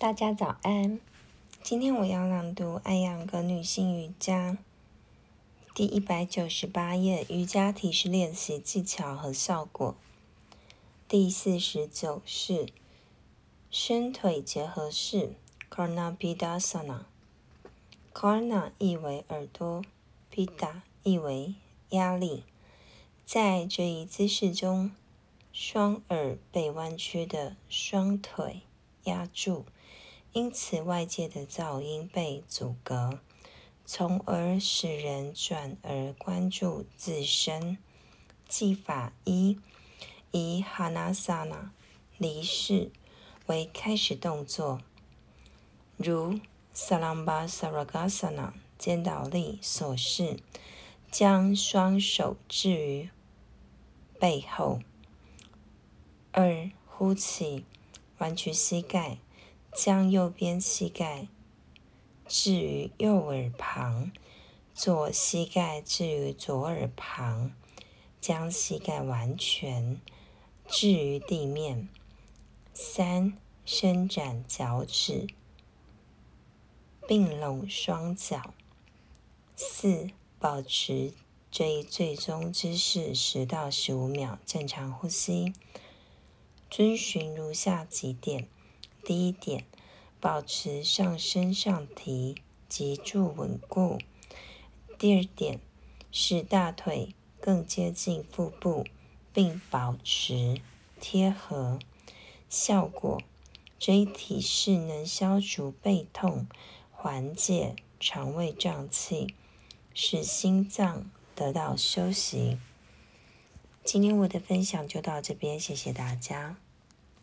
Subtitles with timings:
[0.00, 0.98] 大家早安，
[1.62, 4.52] 今天我要朗读《艾扬格女性瑜伽》
[5.74, 9.94] 第一百九十八页瑜伽体式练习技巧和效果。
[11.06, 12.70] 第四十九式
[13.70, 15.34] 伸腿结合式
[15.70, 17.00] （Karna Pidasana）。
[18.14, 19.84] Karna 意为耳朵
[20.34, 21.56] ，Pida 意为
[21.90, 22.44] 压力。
[23.26, 24.92] 在这一姿势中，
[25.52, 28.62] 双耳被弯曲的双腿
[29.10, 29.66] 压住。
[30.32, 33.18] 因此，外界的噪音被阻隔，
[33.84, 37.76] 从而使人转而关注自身。
[38.48, 39.58] 技法一：
[40.30, 41.70] 以 Hanasana
[42.16, 42.90] 离世
[43.46, 44.80] 为开始动作，
[45.96, 46.38] 如
[46.74, 50.38] Salambasaragasana 肩倒立所示，
[51.10, 53.10] 将双手置于
[54.18, 54.80] 背后。
[56.32, 57.64] 二、呼气，
[58.20, 59.18] 弯曲膝盖。
[59.72, 61.28] 将右边膝盖
[62.26, 64.10] 置于右耳旁，
[64.74, 67.52] 左膝盖置于左耳旁，
[68.20, 70.00] 将膝盖完全
[70.66, 71.88] 置于地面。
[72.74, 75.28] 三、伸展脚趾，
[77.06, 78.52] 并拢双脚。
[79.54, 81.14] 四、保持
[81.48, 85.52] 这一最终姿势十到十五秒，正常呼吸。
[86.70, 88.46] 遵循如下几点。
[89.04, 89.64] 第一点，
[90.20, 92.36] 保持上身上提
[92.68, 93.98] 脊柱稳固。
[94.96, 95.58] 第二点，
[96.12, 98.86] 使大腿更接近腹部，
[99.32, 100.60] 并保持
[101.00, 101.80] 贴合。
[102.48, 103.20] 效果：
[103.78, 106.46] 这一体式能消除背痛，
[106.92, 109.34] 缓解肠胃胀气，
[109.92, 112.58] 使心脏得到休息。
[113.82, 116.56] 今天我的分享就到这边，谢谢大家。